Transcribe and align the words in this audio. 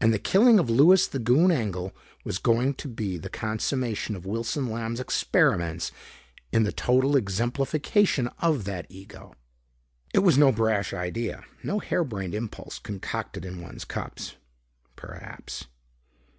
And 0.00 0.10
the 0.14 0.18
killing 0.18 0.58
of 0.58 0.70
Louis 0.70 1.06
the 1.06 1.18
Goon 1.18 1.50
Engel 1.52 1.94
was 2.24 2.38
going 2.38 2.72
to 2.76 2.88
be 2.88 3.18
the 3.18 3.28
consummation 3.28 4.16
of 4.16 4.24
Wilson 4.24 4.70
Lamb's 4.70 5.00
experiments 5.00 5.92
in 6.50 6.62
the 6.62 6.72
total 6.72 7.14
exemplification 7.14 8.28
of 8.38 8.64
that 8.64 8.86
ego. 8.88 9.34
It 10.14 10.20
was 10.20 10.38
no 10.38 10.50
brash 10.50 10.94
idea, 10.94 11.44
no 11.62 11.78
hare 11.78 12.04
brained 12.04 12.34
impulse 12.34 12.78
concocted 12.78 13.44
in 13.44 13.60
one's 13.60 13.84
cups, 13.84 14.36
perhaps. 14.96 15.66